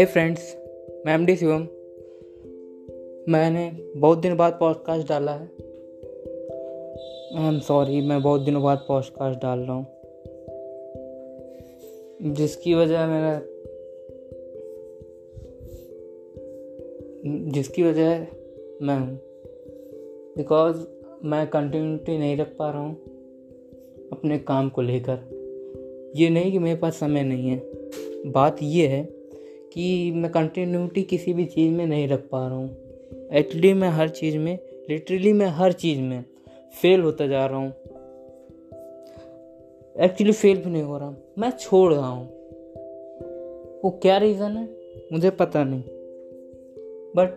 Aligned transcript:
हे 0.00 0.06
friends 0.06 0.56
मैं 1.06 1.14
M 1.14 1.26
D 1.26 1.36
Shivam. 1.36 1.60
मैंने 3.32 3.92
बहुत 3.96 4.18
दिन 4.18 4.36
बाद 4.36 4.56
पॉडकास्ट 4.60 5.08
डाला 5.08 5.32
है। 5.32 5.46
आई 7.36 7.54
एम 7.54 7.60
सॉरी 7.60 8.00
मैं 8.00 8.22
बहुत 8.22 8.40
दिनों 8.40 8.62
बाद 8.62 8.84
पॉडकास्ट 8.88 9.40
डाल 9.40 9.58
रहा 9.58 9.72
हूँ। 9.72 9.86
जिसकी 12.34 12.74
वजह 12.74 13.06
मेरा 13.06 13.40
जिसकी 17.50 17.82
वजह 17.82 18.26
मैं 18.82 18.98
हूँ। 18.98 19.20
बिकॉज़ 20.36 20.86
मैं 21.24 21.46
कंटिन्यूटी 21.46 22.18
नहीं 22.18 22.36
रख 22.36 22.56
पा 22.58 22.70
रहा 22.70 22.80
हूँ 22.80 22.94
अपने 24.12 24.38
काम 24.38 24.68
को 24.68 24.82
लेकर। 24.82 25.18
ये 26.16 26.30
नहीं 26.30 26.52
कि 26.52 26.58
मेरे 26.58 26.78
पास 26.78 26.96
समय 26.96 27.22
नहीं 27.22 27.48
है। 27.50 27.70
बात 28.26 28.56
ये 28.62 28.86
है 28.86 29.19
कि 29.72 30.12
मैं 30.14 30.32
कंटिन्यूटी 30.32 31.02
किसी 31.02 31.32
भी 31.32 31.44
चीज़ 31.44 31.72
में 31.72 31.86
नहीं 31.86 32.08
रख 32.08 32.20
पा 32.20 32.46
रहा 32.46 32.56
हूँ। 32.56 32.76
एक्चुअली 33.32 33.72
मैं 33.72 33.88
हर 33.88 34.08
चीज़ 34.08 34.38
में 34.38 34.58
लिटरली 34.90 35.32
मैं 35.32 35.46
हर 35.46 35.72
चीज़ 35.72 36.00
में 36.00 36.24
फेल 36.82 37.00
होता 37.00 37.26
जा 37.26 37.46
रहा 37.46 37.58
हूँ। 37.58 37.68
एक्चुअली 39.96 40.32
फेल 40.32 40.56
भी 40.56 40.70
नहीं 40.70 40.82
हो 40.82 40.98
रहा। 40.98 41.14
मैं 41.38 41.50
छोड़ 41.50 41.94
रहा 41.94 42.08
हूँ। 42.08 42.26
वो 43.84 43.98
क्या 44.02 44.18
रीज़न 44.18 44.56
है? 44.56 44.68
मुझे 45.12 45.30
पता 45.30 45.64
नहीं। 45.64 45.82
बट 47.16 47.30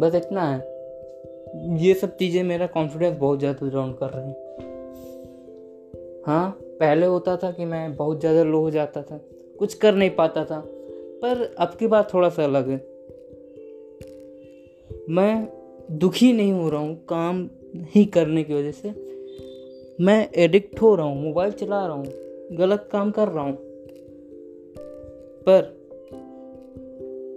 बस 0.00 0.14
इतना 0.14 0.42
है। 0.42 0.58
ये 1.78 1.94
सब 1.94 2.16
चीज़ें 2.16 2.42
मेरा 2.42 2.66
कॉन्फिडेंस 2.66 3.16
बहुत 3.18 3.38
ज़्यादा 3.38 3.68
डाउन 3.68 3.92
कर 3.92 4.10
रही 4.10 4.28
हैं। 4.28 4.36
हाँ 6.26 6.58
पहले 6.62 7.06
होता 7.06 7.36
था 7.36 7.50
कि 7.50 7.64
मैं 7.64 7.96
बहुत 7.96 8.20
ज़्यादा 8.20 8.42
लो 8.42 8.60
हो 8.60 8.70
जाता 8.70 9.02
था। 9.02 9.20
कुछ 9.58 9.74
कर 9.74 9.94
नहीं 9.94 10.10
पाता 10.10 10.44
था। 10.44 10.62
पर 11.22 11.54
अब 11.58 11.68
की 11.68 11.86
बात 11.86 12.14
थोड़ा 12.14 12.28
सा 12.28 12.44
अलग 12.44 12.68
है। 12.68 12.96
मैं 15.10 15.48
दुखी 15.90 16.32
नहीं 16.32 16.52
हो 16.52 16.68
रहा 16.68 16.80
हूँ 16.80 17.04
काम 17.08 17.50
नहीं 17.76 18.06
करने 18.06 18.44
की 18.44 18.54
वजह 18.54 18.72
से। 18.72 18.88
मैं 20.00 20.28
एडिक्ट 20.36 20.82
हो 20.82 20.94
रहा 20.94 21.06
हूँ, 21.06 21.22
मोबाइल 21.22 21.52
चला 21.52 21.86
रहा 21.86 21.96
हूँ, 21.96 22.06
गलत 22.52 22.88
काम 22.92 23.10
कर 23.10 23.28
रहा 23.28 23.44
हूँ। 23.44 23.58
पर 25.48 25.76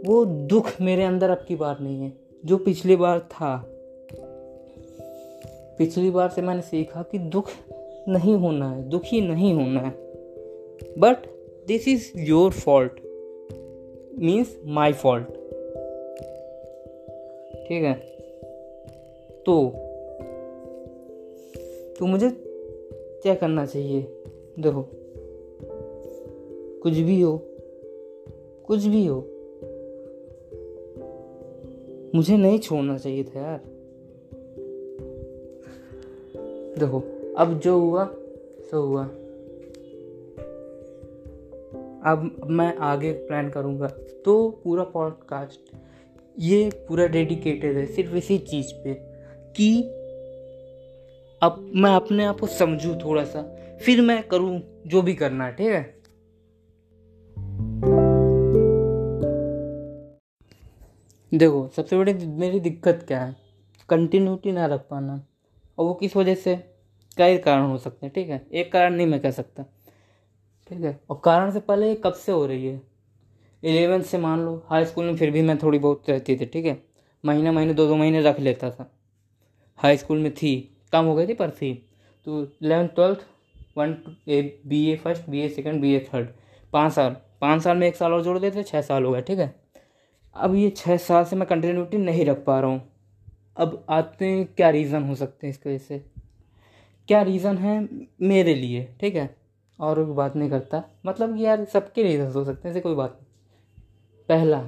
वो 0.05 0.25
दुख 0.25 0.81
मेरे 0.81 1.03
अंदर 1.03 1.29
अब 1.29 1.45
की 1.47 1.55
बार 1.55 1.79
नहीं 1.79 2.01
है, 2.01 2.13
जो 2.45 2.57
पिछली 2.57 2.95
बार 2.95 3.19
था। 3.19 3.65
पिछली 5.77 6.09
बार 6.09 6.29
से 6.29 6.41
मैंने 6.41 6.61
सीखा 6.61 7.01
कि 7.01 7.17
दुख 7.17 7.49
नहीं 8.09 8.35
होना 8.35 8.71
है, 8.71 8.89
दुखी 8.89 9.21
नहीं 9.21 9.53
होना 9.53 9.79
है। 9.79 9.91
But 10.97 11.17
this 11.69 11.87
is 11.87 12.11
your 12.17 12.51
fault 12.51 12.91
means 14.19 14.59
my 14.65 14.93
fault 14.93 15.27
ठीक 17.67 17.83
है? 17.83 17.93
तो 19.45 19.69
तो 21.99 22.05
मुझे 22.05 22.29
क्या 23.23 23.35
करना 23.35 23.65
चाहिए। 23.65 24.01
देखो, 24.59 24.85
कुछ 26.83 26.93
भी 26.93 27.21
हो, 27.21 27.37
कुछ 28.65 28.85
भी 28.85 29.05
हो, 29.05 29.19
मुझे 32.15 32.37
नहीं 32.37 32.59
छोड़ना 32.59 32.97
चाहिए 32.97 33.23
था 33.23 33.39
यार। 33.39 33.61
देखो, 36.79 37.03
अब 37.37 37.59
जो 37.59 37.79
हुआ, 37.79 38.05
सो 38.59 38.81
हुआ। 38.81 39.09
अब 42.05 42.47
मैं 42.49 42.77
आगे 42.77 43.11
प्लान 43.11 43.49
करूँगा। 43.49 43.87
तो 44.25 44.61
पूरा 44.63 44.83
पॉडकास्ट 44.83 45.75
ये 46.39 46.69
पूरा 46.87 47.07
डेडिकेटेड 47.07 47.77
है, 47.77 47.85
सिर्फ़ 47.85 48.15
इसी 48.15 48.37
चीज़ 48.37 48.73
पे 48.73 48.93
कि 49.55 49.81
अब 51.43 51.71
मैं 51.75 51.91
अपने 51.91 52.25
आप 52.25 52.39
को 52.39 52.47
समझूँ 52.47 52.97
थोड़ा 52.97 53.23
सा 53.23 53.41
फिर 53.81 54.01
मैं 54.01 54.27
करूँ 54.27 54.81
जो 54.87 55.01
भी 55.01 55.15
करना 55.15 55.45
है, 55.45 55.51
ठीक 55.51 55.67
है? 55.67 55.99
देखो, 61.33 61.69
सबसे 61.75 61.97
बड़ी 61.97 62.13
मेरी 62.13 62.59
दिक्कत 62.59 63.05
क्या 63.07 63.23
है? 63.23 63.35
कंटिन्यूटी 63.89 64.51
ना 64.51 64.65
रख 64.65 64.87
पाना। 64.89 65.25
और 65.77 65.85
वो 65.85 65.93
किस 65.93 66.15
वजह 66.15 66.35
से? 66.35 66.55
कई 67.17 67.37
कारण 67.37 67.63
हो 67.63 67.77
सकते 67.77 68.05
हैं, 68.05 68.13
ठीक 68.15 68.29
है? 68.29 68.47
एक 68.53 68.71
कारण 68.71 68.93
नहीं 68.93 69.07
मैं 69.07 69.19
कह 69.19 69.31
सकता। 69.31 69.65
ठीक 70.69 70.83
है? 70.83 70.99
और 71.09 71.21
कारण 71.25 71.51
से 71.51 71.59
पहले 71.59 71.89
ये 71.89 71.95
कब 71.95 72.13
से 72.13 72.31
हो 72.31 72.45
रही 72.45 72.65
है? 72.65 72.81
इलेवेंथ 73.63 74.03
से 74.03 74.17
मान 74.17 74.39
लो 74.39 74.55
हाई 74.69 74.85
स्कूल 74.85 75.05
में 75.05 75.15
फिर 75.15 75.31
भी 75.31 75.41
मैं 75.41 75.57
थोड़ी 75.57 75.79
बहुत 75.79 76.09
रहती 76.09 76.35
थी, 76.35 76.45
ठीक 76.45 76.65
है? 76.65 76.81
महीने 77.23 77.51
महीने 77.51 77.73
दो 77.73 77.87
दो 77.87 77.95
महीने 77.95 78.21
रख 78.21 78.39
लेता 78.39 78.69
था। 78.71 78.91
हाई 79.79 79.97
स्कूल 79.97 80.17
में 80.17 80.33
थी, 80.33 80.77
कम 80.91 81.05
हो 81.05 81.15
गई 81.15 81.27
थी, 81.27 81.33
पर 81.33 81.51
थी। 81.51 81.73
तो 82.25 82.43
eleventh 82.63 82.89
twelfth 82.89 83.25
one 83.77 83.95
A 84.27 84.61
B 84.67 84.85
A 84.91 84.95
first 84.95 85.29
B 85.29 85.41
A 85.41 85.49
second 85.49 85.81
B 85.81 85.93
A 85.95 86.07
third 86.13 86.27
पाँच 86.73 86.93
साल 86.93 87.15
पाँच 87.41 87.61
साल 87.61 87.77
में 87.77 87.87
एक 87.87 87.95
साल 87.95 88.13
और 88.13 88.23
जोड़ 88.23 88.39
देते 88.39 88.63
छः 88.63 88.81
साल 88.81 89.03
हो 89.03 89.11
गए, 89.11 89.21
ठीक 89.21 89.39
है? 89.39 89.55
अब 90.35 90.55
ये 90.55 90.69
छः 90.69 90.97
साल 90.97 91.25
से 91.25 91.35
मैं 91.35 91.47
कंटिन्यूटी 91.47 91.97
नहीं 91.97 92.25
रख 92.25 92.43
पा 92.45 92.59
रहा 92.59 92.69
हूँ। 92.69 92.81
अब 93.57 93.85
आते 93.89 94.25
हैं, 94.25 94.45
क्या 94.45 94.69
रीज़न 94.69 95.03
हो 95.03 95.15
सकते 95.15 95.47
हैं 95.47 95.51
इसकी 95.51 95.69
वजह 95.69 95.77
से? 95.77 95.99
क्या 97.07 97.21
रीज़न 97.21 97.57
है 97.57 97.89
मेरे 98.21 98.55
लिए, 98.55 98.95
ठीक 99.01 99.15
है? 99.15 99.38
और 99.79 100.03
कोई 100.05 100.15
बात 100.15 100.35
नहीं 100.35 100.49
करता। 100.49 100.83
मतलब 101.05 101.37
कि 101.37 101.45
यार 101.45 101.65
सबके 101.65 102.03
रीज़न 102.03 102.31
हो 102.31 102.43
सकते 102.45 102.67
हैं, 102.67 102.71
ऐसे 102.71 102.81
कोई 102.81 102.95
बात 102.95 103.11
नहीं। 103.11 103.25
पहला 104.29 104.61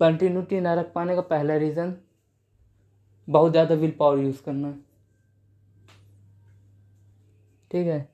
कंटिन्यूटी 0.00 0.60
ना 0.60 0.74
रख 0.74 0.92
पाने 0.92 1.14
का 1.14 1.20
पहला 1.20 1.56
रीज़न 1.56 1.94
बहुत 3.28 3.52
ज़्यादा 3.52 3.74
विल 3.74 3.90
पावर 3.90 4.18
यूज़ 4.18 4.42
करना। 4.42 4.72
ठीक 7.70 7.86
है? 7.86 8.08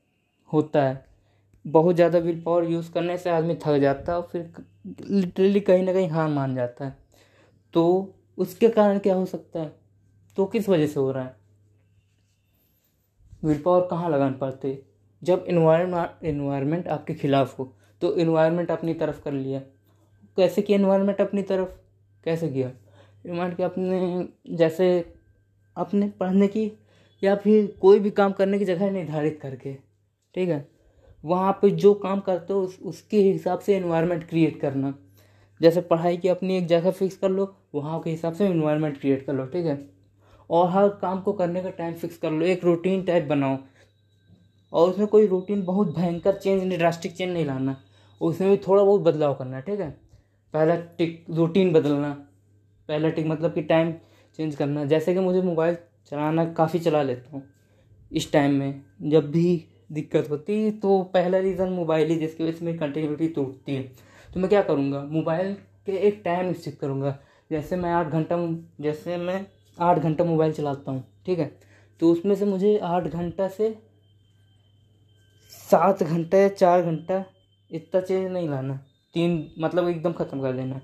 होता 0.53 0.83
है। 0.83 1.05
बहुत 1.67 1.95
ज़्यादा 1.95 2.19
विल 2.19 2.43
पावर 2.43 2.65
यूज़ 2.65 2.93
करने 2.93 3.19
से 3.19 3.31
आदमी 3.31 3.55
थक 3.55 3.79
जाता 3.79 4.13
है 4.13 4.19
और 4.19 4.29
फिर 4.33 4.53
लिटरली 5.01 5.61
कहीं 5.61 5.83
ना 5.83 5.93
कहीं 5.93 6.09
हार 6.09 6.29
मान 6.29 6.55
जाता 6.55 6.85
है। 6.85 6.97
तो 7.75 8.15
उसके 8.39 8.69
कारण 8.69 8.99
क्या 8.99 9.15
हो 9.15 9.25
सकता 9.27 9.61
है? 9.61 9.73
तो 10.37 10.47
किस 10.47 10.69
वजह 10.69 10.87
से 10.87 11.01
हो 11.01 11.11
रहा 11.13 11.25
है? 11.25 11.37
विल 13.45 13.63
पावर 13.63 13.87
कहाँ 13.87 14.11
लगाना 14.11 14.37
पड़ते? 14.37 14.92
जब 15.23 15.45
इन्वायरमेंट 15.49 16.89
आपके 16.89 17.15
खिलाफ 17.15 17.59
हो 17.59 17.73
तो 18.03 18.15
इन्वायरमेंट 18.17 18.71
अपनी 18.71 18.95
तरफ़ 18.95 19.23
कर 19.25 19.33
लिया। 19.33 19.61
कैसे 20.37 20.63
किया 20.63 20.79
इन्वायरमेंट 20.79 21.21
अपनी 21.21 21.43
तरफ़? 21.43 21.69
कैसे 22.25 22.49
किया? 22.49 22.71
इन्वायरमेंट 23.27 23.57
के 23.57 23.63
अपने 23.63 24.57
जैसे 24.57 24.89
अपने 25.77 26.09
पढ़ने 26.21 26.49
की 26.49 26.71
या 27.23 27.35
फिर 27.37 27.67
कोई 27.81 27.99
भी 27.99 28.11
काम 28.11 28.33
करने 28.33 28.59
की 28.59 28.65
जगह 28.65 28.91
निर्धारित 28.91 29.39
करके 29.43 29.75
ठीक 30.35 30.49
है? 30.49 30.67
वहाँ 31.25 31.53
पे 31.53 31.71
जो 31.71 31.95
काम 31.95 32.21
करते 32.21 32.53
हो 32.53 32.61
उस, 32.61 32.79
उसके 32.83 33.21
हिसाब 33.23 33.59
से 33.59 33.77
इन्वायरमेंट 33.77 34.29
क्रिएट 34.29 34.61
करना। 34.61 34.95
जैसे 35.61 35.81
पढ़ाई 35.81 36.17
की 36.17 36.29
अपनी 36.29 36.57
एक 36.59 36.67
जगह 36.67 36.91
फिक्स 36.91 37.17
कर 37.17 37.29
लो 37.31 37.55
वहाँ 37.75 38.01
के 38.01 38.11
हिसाब 38.11 38.33
से 38.35 38.47
इन्वायरमेंट 38.47 38.99
क्रिएट 39.01 39.25
कर 39.27 39.35
लो 39.35 39.47
ठीक 39.47 39.67
है? 39.67 39.79
और 40.51 40.69
हर 40.69 40.89
काम 41.03 41.21
को 41.21 41.33
करने 41.33 41.63
का 41.63 41.71
टाइम 41.71 41.95
फिक्स 41.95 42.17
कर 42.17 42.31
लो 42.31 42.47
एक 42.47 42.65
रूटीन 42.65 43.03
टाइप 43.03 43.25
बनाओ। 43.25 43.57
और 44.73 44.91
उसमें 44.91 45.07
कोई 45.07 45.27
रूटीन 45.27 45.63
बहुत 45.63 45.95
भयंकर 45.97 46.35
चेंज 46.35 46.63
नहीं 46.63 46.79
ड्रास्टिक 46.79 47.13
चेंज 47.13 47.33
नहीं 47.33 47.45
लाना। 47.45 47.77
उसमें 48.21 48.51
भी 48.51 48.57
थोड़ा 48.67 48.83
बहुत 48.83 49.01
बदलाव 49.01 49.35
करना, 49.35 49.61
ठीक 49.61 49.81
है? 49.81 49.91
पहला 50.55 50.77
टिक 50.99 51.25
रूटीन 51.31 51.73
बदलना। 51.73 52.11
पहला 52.89 53.09
टिक 53.09 53.27
मतलब 53.27 53.55
कि 53.55 53.63
टाइम 53.63 53.93
चेंज 54.39 54.55
करना। 54.57 54.85
जैसे 54.85 55.15
कि 55.15 55.21
मुझे 55.21 55.43
मोबाइल 55.43 55.77
चलाना 56.11 56.45
काफ़ी 56.53 56.79
चला 56.79 57.03
लेता 57.03 57.37
हूँ 57.37 57.43
इस 58.13 58.33
टाइम 58.33 58.55
में। 58.55 58.83
जब 59.03 59.31
भी 59.31 59.65
दिक्कत 59.93 60.31
होती 60.31 60.63
है 60.63 60.71
तो 60.71 61.03
पहला 61.15 61.39
रीज़न 61.39 61.69
मोबाइल 61.69 62.09
ही, 62.09 62.17
जिसकी 62.17 62.45
वजह 62.45 62.53
से 62.53 62.65
मेरी 62.65 62.79
कंटिन्यूटी 62.79 63.29
टूटती 63.29 63.75
है। 63.75 63.83
तो 64.35 64.41
मैं 64.41 64.49
क्या 64.49 64.63
करूँगा? 64.63 65.03
मोबाइल 65.03 65.55
के 65.87 65.93
एक 65.99 66.21
टाइम 66.25 66.47
निश्चित 66.47 66.79
करूँगा। 66.81 67.19
जैसे 67.51 67.77
मैं 67.77 67.93
आठ 67.93 68.07
घंटा, 68.07 68.37
जैसे 68.81 69.17
मैं 69.17 69.45
आठ 69.79 69.99
घंटा 69.99 70.25
मोबाइल 70.25 70.53
चलाता 70.53 70.91
हूँ, 70.91 71.05
ठीक 71.27 71.39
है? 71.39 71.51
तो 72.01 72.13
उसमें 72.13 72.35
से 72.35 72.45
मुझे 72.45 72.77
आठ 72.79 73.07
घंटा 73.07 73.49
से 73.49 73.75
सात 75.73 76.03
घंटा 76.03 76.39
या 76.39 76.49
चार 76.51 76.83
घंटा, 76.83 77.25
इतना 77.71 78.01
चेंज 78.01 78.31
नहीं 78.33 78.49
लाना। 78.49 78.75
तीन 79.15 79.51
मतलब 79.59 79.89
एकदम 79.89 80.13
ख़त्म 80.15 80.41
कर 80.41 80.53
देना। 80.53 80.81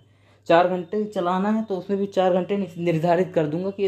चार 0.49 0.69
घंटे 0.69 1.05
चलाना 1.07 1.51
है 1.51 1.63
तो 1.65 1.77
उसमें 1.77 1.99
भी 1.99 2.07
चार 2.09 2.35
घंटे 2.35 2.57
निर्धारित 2.57 3.33
कर 3.35 3.47
दूँगा 3.47 3.71
कि 3.71 3.87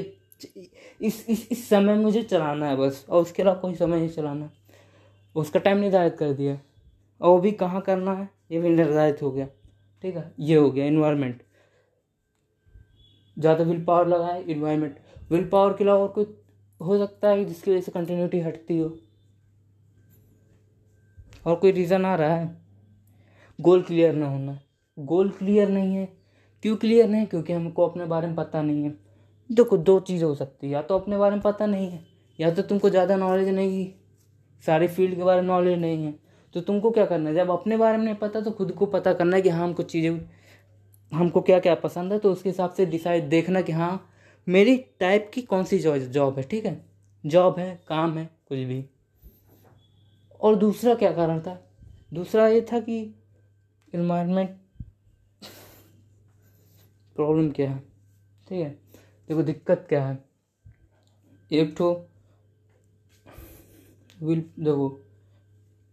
इस 1.01 1.25
इस 1.29 1.47
इस 1.53 1.69
समय 1.69 1.95
मुझे 1.97 2.23
चलाना 2.25 2.69
है 2.69 2.77
बस, 2.77 3.05
और 3.09 3.23
उसके 3.23 3.43
अलावा 3.43 3.59
कोई 3.61 3.75
समय 3.75 3.99
नहीं 3.99 4.09
चलाना। 4.11 4.51
उसका 5.37 5.61
टाइम 5.61 5.79
निर्धारित 5.79 6.17
कर 6.19 6.33
दिया। 6.35 6.59
और 7.21 7.31
वो 7.31 7.39
भी 7.39 7.51
कहाँ 7.55 7.81
करना 7.83 8.13
है, 8.15 8.29
ये 8.51 8.61
भी 8.61 8.69
निर्धारित 8.71 9.23
हो 9.23 9.31
गया। 9.31 9.47
ठीक 10.05 10.17
है, 10.17 10.33
ये 10.41 10.57
हो 10.57 10.71
गया 10.71 10.85
इन्वायरमेंट 10.87 11.43
ज़्यादा 13.37 13.65
विल 13.65 13.85
पावर 13.85 14.07
लगाए 14.09 14.43
इन्वायरमेंट 14.45 14.99
विल 15.31 15.49
पावर 15.49 15.73
के 15.73 15.85
अलावा 15.85 16.03
और 16.03 16.09
कोई 16.11 16.27
हो 16.81 16.99
सकता 16.99 17.29
है 17.29 17.45
जिसकी 17.45 17.71
वजह 17.71 17.81
से 17.81 17.93
कंटिन्यूटी 17.93 18.41
हटती 18.41 18.79
हो। 18.79 18.89
और 21.47 21.55
कोई 21.55 21.73
रीज़न 21.73 22.05
आ 22.05 22.15
रहा 22.15 22.35
है? 22.35 22.57
गोल 23.61 23.83
क्लियर 23.83 24.15
ना 24.15 24.29
होना। 24.29 24.59
गोल 24.99 25.31
क्लियर 25.31 25.69
नहीं 25.69 25.97
है। 25.97 26.09
क्यों 26.63 26.77
क्लियर 26.77 27.09
नहीं? 27.09 27.21
है 27.21 27.27
क्योंकि 27.27 27.53
हमको 27.53 27.87
अपने 27.87 28.05
बारे 28.05 28.27
में 28.27 28.37
पता 28.37 28.63
नहीं 28.63 28.85
है। 28.85 28.95
देखो, 29.51 29.77
दो 29.77 30.01
चीज़ 30.01 30.25
हो 30.25 30.35
सकती 30.35 30.67
है। 30.67 30.73
या 30.73 30.83
तो 30.83 30.99
अपने 30.99 31.17
बारे 31.17 31.35
में 31.35 31.43
पता 31.43 31.67
नहीं 31.67 31.91
है, 31.91 32.01
या 32.39 32.51
तो 32.51 32.63
तुमको 32.63 32.91
ज़्यादा 32.91 33.17
नॉलेज 33.17 33.49
नहीं 33.49 33.87
सारी 34.65 34.87
फ़ील्ड 34.89 35.17
के 35.17 35.23
बारे 35.23 35.41
में 35.41 35.49
नॉलेज 35.49 35.79
नहीं 35.79 36.05
है। 36.05 36.15
तो 36.55 36.61
तुमको 36.61 36.91
क्या 36.91 37.07
करना 37.07 37.31
है? 37.31 37.35
जब 37.35 37.51
अपने 37.51 37.77
बारे 37.77 37.99
में 37.99 38.05
नहीं 38.05 38.15
पता 38.15 38.41
तो 38.41 38.51
खुद 38.51 38.73
को 38.73 38.87
पता 38.87 39.13
करना 39.13 39.37
है 39.37 39.43
कि 39.43 39.49
हाँ 39.49 39.65
हमको 39.65 39.83
चीज़ें, 39.83 40.21
हमको 41.13 41.41
क्या 41.41 41.59
क्या 41.59 41.75
पसंद 41.75 42.13
है। 42.13 42.19
तो 42.19 42.33
उसके 42.33 42.49
हिसाब 42.49 42.73
से 42.73 42.87
डिसाइड 42.87 43.29
देखना 43.29 43.61
कि 43.61 43.73
हाँ 43.73 44.11
मेरी 44.47 44.77
टाइप 45.01 45.31
की 45.35 45.43
कौन 45.43 45.65
सी 45.65 45.79
जॉब 45.79 46.39
है, 46.39 46.43
ठीक 46.43 46.67
है? 46.67 46.81
जॉब 47.27 47.59
है, 47.59 47.81
काम 47.89 48.19
है, 48.19 48.31
कुछ 48.49 48.59
भी। 48.59 48.85
और 50.41 50.57
दूसरा 50.57 50.95
क्या 50.95 51.13
कारण 51.13 51.41
था? 51.41 51.59
दूसरा 52.15 52.47
ये 52.49 52.61
था 52.73 52.81
कि 52.81 52.99
इन्वायरमेंट 53.93 54.57
प्रॉब्लम 57.17 57.51
क्या 57.51 57.71
है? 57.71 57.79
ठीक 58.49 58.63
है? 58.63 58.71
देखो, 59.29 59.43
दिक्कत 59.43 59.87
क्या 59.89 60.05
है? 60.07 60.19
एक 61.51 61.77
तो 61.77 61.93
विल 64.23 64.45
देखो 64.59 64.89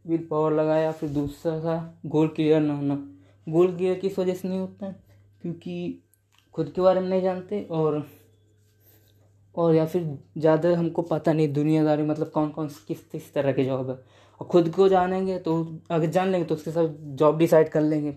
विल 0.05 0.25
पावर 0.27 0.53
लगाया, 0.53 0.91
फिर 0.91 1.09
दूसरा 1.09 1.59
था 1.59 1.99
गोल 2.05 2.27
क्लियर 2.27 2.61
ना 2.61 2.75
होना। 2.75 2.95
गोल 3.47 3.75
क्लियर 3.75 3.99
किस 3.99 4.19
वजह 4.19 4.33
से 4.33 4.47
नहीं 4.47 4.59
होता 4.59 4.85
है? 4.85 4.95
क्योंकि 5.41 6.03
खुद 6.55 6.71
के 6.75 6.81
बारे 6.81 6.99
में 6.99 7.07
नहीं 7.09 7.21
जानते 7.21 7.61
और 7.63 8.05
और 9.55 9.75
या 9.75 9.85
फिर 9.85 10.03
ज़्यादा 10.37 10.77
हमको 10.77 11.01
पता 11.01 11.33
नहीं, 11.33 11.53
दुनियादारी 11.53 12.03
मतलब 12.03 12.29
कौन 12.29 12.49
कौन 12.49 12.67
किस 12.87 13.03
किस 13.03 13.33
तरह 13.33 13.51
के 13.51 13.63
जॉब 13.63 13.89
है। 13.89 13.95
और 14.41 14.47
खुद 14.47 14.69
को 14.69 14.87
जानेंगे 14.89 15.37
तो 15.39 15.55
अगर 15.91 16.05
जान 16.07 16.29
लेंगे 16.29 16.45
तो 16.47 16.55
उसके 16.55 16.71
साथ 16.71 16.87
जॉब 17.15 17.37
डिसाइड 17.37 17.69
कर 17.69 17.81
लेंगे। 17.83 18.11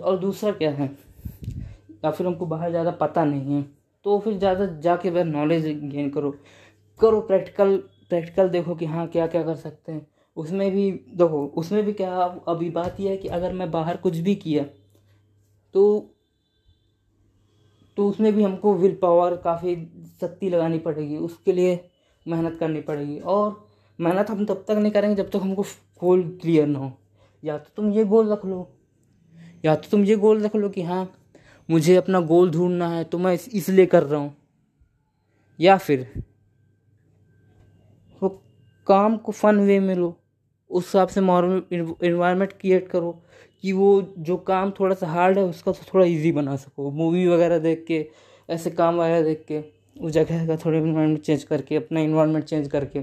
और 0.00 0.18
दूसरा 0.18 0.52
क्या 0.52 0.70
है? 0.72 0.90
या 2.04 2.10
फिर 2.10 2.26
हमको 2.26 2.46
बाहर 2.46 2.70
ज़्यादा 2.70 2.90
पता 3.00 3.24
नहीं 3.24 3.54
है 3.54 3.62
तो 4.04 4.18
फिर 4.18 4.38
ज़्यादा 4.38 4.66
जाके 4.80 5.10
वह 5.10 5.24
नॉलेज 5.24 5.66
गेन 5.84 6.10
करो। 6.10 6.30
करो 7.00 7.20
प्रैक्टिकल 7.22 7.76
प्रैक्टिकल 8.10 8.48
देखो 8.48 8.74
कि 8.74 8.86
हाँ 8.86 9.06
क्या 9.08 9.26
क्या 9.26 9.42
कर 9.42 9.54
सकते 9.56 9.92
हैं। 9.92 10.06
उसमें 10.36 10.70
भी, 10.70 10.90
देखो, 10.90 11.44
उसमें 11.46 11.84
भी 11.84 11.92
क्या 11.92 12.14
अभी 12.48 12.70
बात 12.70 13.00
यह 13.00 13.10
है 13.10 13.16
कि 13.16 13.28
अगर 13.30 13.52
मैं 13.52 13.70
बाहर 13.70 13.96
कुछ 13.98 14.16
भी 14.18 14.34
किया 14.36 14.64
तो 15.74 16.10
तो 17.96 18.08
उसमें 18.08 18.32
भी 18.34 18.42
हमको 18.42 18.74
विल 18.74 18.94
पावर 19.02 19.36
काफ़ी 19.36 19.74
शक्ति 20.20 20.48
लगानी 20.50 20.78
पड़ेगी, 20.78 21.16
उसके 21.18 21.52
लिए 21.52 21.78
मेहनत 22.26 22.56
करनी 22.60 22.80
पड़ेगी। 22.80 23.18
और 23.18 23.63
मेहनत 23.98 24.30
हम 24.30 24.44
तब 24.46 24.64
तक 24.68 24.70
नहीं 24.72 24.92
करेंगे 24.92 25.16
जब 25.16 25.30
तक 25.30 25.40
हमको 25.42 25.62
गोल 26.02 26.22
क्लियर 26.42 26.66
ना 26.66 26.78
हो। 26.78 26.92
या 27.42 27.58
तो 27.58 27.70
तुम 27.76 27.90
ये 27.92 28.04
गोल 28.04 28.32
रख 28.32 28.44
लो। 28.46 28.68
या 29.64 29.74
तो 29.74 29.88
तुम 29.90 30.04
ये 30.04 30.16
गोल 30.16 30.42
रख 30.44 30.56
लो 30.56 30.68
कि 30.68 30.82
हाँ 30.82 31.08
मुझे 31.68 31.96
अपना 31.96 32.20
गोल 32.22 32.50
ढूंढना 32.50 32.88
है 32.88 33.04
तो 33.04 33.18
मैं 33.18 33.32
इसलिए 33.32 33.86
कर 33.86 34.02
रहा 34.02 34.20
हूँ। 34.20 34.34
या 35.58 35.76
फिर 35.76 36.06
वो 38.22 38.28
काम 38.86 39.16
को 39.16 39.32
फन 39.32 39.60
वे 39.60 39.78
में 39.80 39.94
लो। 39.94 40.14
उस 40.70 40.84
हिसाब 40.84 41.08
से 41.08 41.20
इन्वायरमेंट 41.20 42.52
क्रिएट 42.52 42.88
करो 42.88 43.12
कि 43.64 43.72
वो 43.72 44.14
जो 44.18 44.36
काम 44.38 44.70
थोड़ा 44.70 44.94
सा 44.94 45.06
हार्ड 45.06 45.38
है, 45.38 45.44
उसका 45.44 45.72
तो 45.72 45.84
थोड़ा 45.94 46.04
इजी 46.06 46.32
बना 46.32 46.56
सको। 46.56 46.90
मूवी 46.90 47.26
वगैरह 47.26 47.58
देख 47.58 47.84
के, 47.88 48.06
ऐसे 48.48 48.70
काम 48.70 48.96
वगैरह 48.96 49.22
देख 49.22 49.44
के, 49.48 49.60
उस 50.00 50.12
जगह 50.12 50.46
का 50.46 50.56
थोड़ा 50.56 50.78
इन्वायरमेंट 50.78 51.20
चेंज 51.20 51.44
करके, 51.44 51.76
अपना 51.76 52.00
इन्वायरमेंट 52.00 52.44
चेंज 52.44 52.68
करके। 52.68 53.00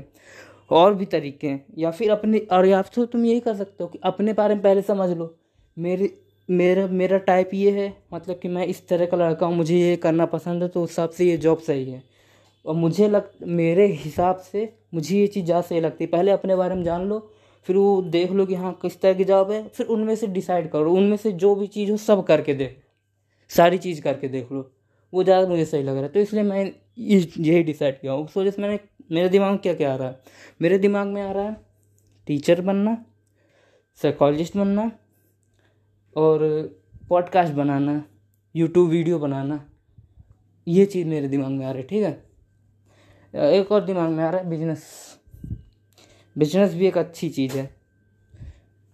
और 0.72 0.94
भी 0.96 1.06
तरीके 1.08 1.48
हैं। 1.48 1.66
या 1.78 1.92
फिर 1.92 2.12
अपने, 2.12 2.40
और 2.40 2.66
या 2.66 2.82
फिर 2.84 3.06
तुम 3.08 3.26
यही 3.26 3.40
कर 3.40 3.56
सकते 3.56 3.84
हो 3.84 3.90
कि 3.90 4.00
अपने 4.04 4.34
बारे 4.34 4.56
में 4.56 4.64
पहले 4.64 4.82
समझ 4.84 5.10
लो। 5.12 5.36
मेरे, 5.78 6.10
मेरा 6.50 6.86
मेरा 6.90 7.18
टाइप 7.20 7.50
ये 7.54 7.72
है 7.72 7.94
मतलब 8.14 8.40
कि 8.40 8.48
मैं 8.50 8.66
इस 8.68 8.88
तरह 8.88 9.06
का 9.06 9.18
लड़का 9.18 9.46
हूँ, 9.46 9.56
मुझे 9.56 9.78
ये 9.78 9.96
करना 9.98 10.26
पसंद 10.28 10.64
है 10.64 10.70
तो 10.70 10.84
उस 10.84 10.90
हिसाब 10.90 11.10
से 11.10 11.26
ये 11.26 11.38
जॉब 11.40 11.60
सही 11.62 11.90
है। 11.92 12.04
और 12.66 12.76
मुझे 12.76 13.08
लग, 13.10 13.30
मेरे 13.44 13.86
हिसाब 13.88 14.38
से 14.44 14.74
मुझे 14.94 15.18
ये 15.18 15.28
चीज़ 15.28 15.46
ज़्यादा 15.46 15.62
सही 15.64 15.80
लगती 15.80 16.04
है। 16.04 16.10
पहले 16.10 16.32
अपने 16.32 16.56
बारे 16.56 16.76
में 16.76 16.84
जान 16.84 17.06
लो, 17.06 17.20
फिर 17.68 17.76
वो 17.78 18.02
देख 18.04 18.32
लो 18.32 18.46
कि 18.46 18.56
हाँ 18.56 18.74
किस 18.82 19.00
तरह 19.02 19.14
की 19.14 19.24
जॉब 19.26 19.52
है, 19.52 19.68
फिर 19.70 19.86
उनमें 19.88 20.16
से 20.16 20.28
डिसाइड 20.30 20.70
करो, 20.72 20.94
उनमें 20.94 21.18
से 21.18 21.32
जो 21.34 21.54
भी 21.56 21.68
चीज़ 21.70 21.92
हो 21.92 21.98
सब 22.00 22.24
करके 22.26 22.54
देख 22.56 22.78
सारी 23.52 23.78
चीज़ 23.80 24.02
करके 24.02 24.28
देख 24.30 24.52
लो। 24.52 24.70
वो 25.14 25.24
ज़्यादा 25.24 25.48
मुझे 25.48 25.66
सही 25.66 25.84
लग 25.84 25.94
रहा 25.94 26.04
है 26.04 26.10
तो 26.10 26.20
इसलिए 26.20 26.44
मैं 26.44 26.64
यही 27.00 27.64
डिसाइड 27.64 28.00
किया 28.02 28.12
हूँ। 28.12 28.26
उस 28.26 28.38
वजह 28.38 28.52
से 28.52 28.62
मैंने 28.62 28.80
मेरे 29.12 29.30
दिमाग 29.30 29.52
में 29.52 29.60
क्या 29.60 29.74
क्या 29.74 29.94
आ 29.94 29.96
रहा 29.96 30.08
है? 30.08 30.22
मेरे 30.62 30.78
दिमाग 30.78 31.08
में 31.08 31.22
आ 31.22 31.32
रहा 31.32 31.44
है 31.44 31.56
टीचर 32.28 32.62
बनना 32.62 33.06
साइकोलॉजिस्ट 34.02 34.58
बनना 34.58 34.92
और 36.16 36.40
पॉडकास्ट 37.10 37.54
बनाना 37.54 38.06
यूट्यूब 38.56 38.90
वीडियो 38.90 39.20
बनाना। 39.20 39.70
ये 40.68 40.86
चीज़ 40.86 41.08
मेरे 41.08 41.28
दिमाग 41.28 41.52
में 41.52 41.66
आ 41.66 41.72
रही 41.72 41.82
है, 41.82 41.88
ठीक 41.88 42.04
है? 42.04 42.24
एक 43.54 43.72
और 43.72 43.86
दिमाग 43.86 44.10
में 44.10 44.24
आ 44.24 44.30
रहा 44.30 44.42
है 44.42 44.50
बिज़नेस 44.50 44.84
बिज़नेस 46.38 46.74
भी 46.74 46.88
एक 46.88 46.98
अच्छी 46.98 47.30
चीज़ 47.30 47.58
है। 47.58 47.76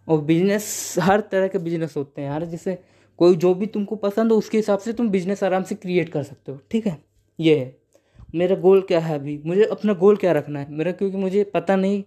और 0.07 0.21
बिज़नेस 0.21 0.95
हर 0.99 1.21
तरह 1.21 1.47
के 1.47 1.57
बिज़नेस 1.57 1.97
होते 1.97 2.21
हैं 2.21 2.29
यार। 2.29 2.45
जैसे 2.45 2.83
कोई 3.17 3.35
जो 3.35 3.53
भी 3.53 3.65
तुमको 3.65 3.95
पसंद 3.95 4.31
हो, 4.31 4.37
उसके 4.37 4.57
हिसाब 4.57 4.79
से 4.79 4.93
तुम 4.93 5.09
बिज़नेस 5.09 5.43
आराम 5.43 5.63
से 5.63 5.75
क्रिएट 5.75 6.09
कर 6.09 6.23
सकते 6.23 6.51
हो, 6.51 6.59
ठीक 6.71 6.87
है? 6.87 7.03
ये 7.39 7.59
है। 7.59 7.86
मेरा 8.33 8.55
गोल 8.55 8.81
क्या 8.81 8.99
है 8.99 9.15
अभी? 9.15 9.37
मुझे 9.45 9.63
अपना 9.65 9.93
गोल 9.93 10.15
क्या 10.17 10.31
रखना 10.31 10.59
है? 10.59 10.71
मेरा 10.71 10.91
क्योंकि 10.91 11.17
मुझे 11.17 11.43
पता 11.53 11.75
नहीं 11.75 12.03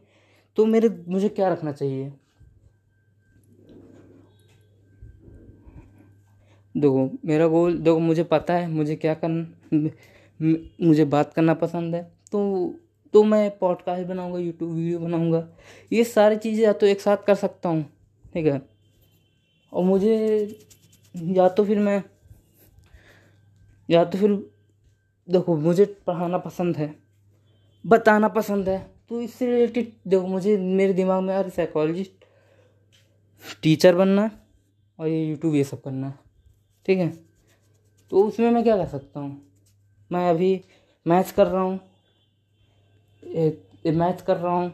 तो 0.59 0.67
मेरे, 0.67 0.89
मुझे 1.09 1.29
क्या 1.29 1.49
रखना 1.49 1.73
चाहिए? 1.73 2.13
देखो, 6.75 7.11
मेरा 7.25 7.47
गोल, 7.47 7.77
देखो, 7.79 7.99
मुझे 7.99 8.25
पता 8.25 8.55
है, 8.55 8.69
मुझे 8.69 8.97
क्या 8.97 9.15
करना 9.15 9.91
मुझे 10.81 11.05
बात 11.05 11.33
करना 11.35 11.55
पसंद 11.55 11.95
है 11.95 12.03
तो 12.33 12.75
तो 13.15 13.23
मैं 13.25 13.51
पॉडकास्ट 13.59 14.07
बनाऊँगा 14.07 14.39
यूट्यूब 14.39 14.71
वीडियो 14.71 14.99
बनाऊँगा। 14.99 15.47
ये 15.93 16.05
सारी 16.05 16.37
चीज़ें 16.37 16.65
या 16.65 16.73
तो 16.73 16.87
एक 16.87 17.01
साथ 17.01 17.25
कर 17.27 17.35
सकता 17.35 17.69
हूँ, 17.69 17.83
ठीक 18.35 18.47
है? 18.47 18.61
और 19.73 19.85
मुझे, 19.85 20.59
या 21.15 21.49
तो 21.49 21.65
फिर 21.65 21.79
मैं, 21.79 22.03
या 23.89 24.05
तो 24.05 24.19
फिर 24.19 24.39
देखो, 25.31 25.57
मुझे 25.57 25.85
पढ़ाना 26.07 26.39
पसंद 26.39 26.77
है, 26.77 26.95
बताना 27.85 28.29
पसंद 28.31 28.69
है 28.69 28.79
तो 29.09 29.21
इससे 29.21 29.47
रिलेटेड 29.47 29.93
देखो, 30.09 30.27
मुझे, 30.27 30.57
मेरे 30.57 30.93
दिमाग 30.93 31.23
में 31.23 31.35
रही 31.35 31.51
साइकोलॉजिस्ट 31.51 32.25
टीचर 33.63 33.95
बनना 33.95 34.31
और 34.99 35.09
ये 35.09 35.25
यूट्यूब 35.25 35.55
ये 35.55 35.65
सब 35.65 35.81
करना 35.83 36.13
ठीक 36.87 36.99
है? 36.99 37.09
तो 38.13 38.25
उसमें 38.25 38.51
मैं 38.51 38.63
क्या 38.63 38.77
कर 38.77 38.87
सकता 38.89 39.21
हूँ? 39.21 39.41
मैं 40.11 40.29
अभी 40.31 40.61
मैथ्स 41.07 41.33
कर 41.33 41.47
रहा 41.47 41.63
हूँ 41.63 41.81
मैथ्स 43.87 44.23
कर 44.23 44.37
रहा 44.37 44.53
हूँ। 44.53 44.73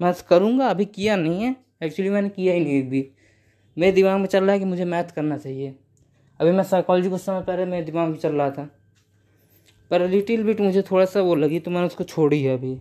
मैथ्स 0.00 0.22
करूँगा, 0.22 0.66
अभी 0.66 0.84
किया 0.84 1.16
नहीं 1.16 1.42
है 1.42 1.54
एक्चुअली 1.82 2.10
मैंने 2.10 2.28
किया 2.28 2.54
ही 2.54 2.60
नहीं 2.60 2.82
अभी। 2.86 3.08
मेरे 3.76 3.92
दिमाग 3.92 4.18
में 4.20 4.26
चल 4.26 4.44
रहा 4.44 4.52
है 4.52 4.58
कि 4.58 4.64
मुझे 4.64 4.84
मैथ 4.84 5.10
करना 5.16 5.38
चाहिए। 5.38 5.74
अभी 6.40 6.50
मैं 6.50 6.64
साइकोलॉजी 6.64 7.10
कुछ 7.10 7.20
समय 7.20 7.40
पहले 7.42 7.64
मेरे 7.64 7.84
दिमाग 7.86 8.08
में 8.08 8.16
चल 8.18 8.32
रहा 8.32 8.50
था। 8.50 8.68
पर 9.90 10.08
लिटिल 10.08 10.42
बिट 10.44 10.60
मुझे 10.60 10.82
थोड़ा 10.82 11.04
सा 11.04 11.20
वो 11.20 11.34
लगी 11.34 11.58
तो 11.60 11.70
मैंने 11.70 11.86
उसको 11.86 12.04
छोड़ी 12.04 12.42
है 12.42 12.56
अभी 12.56 12.74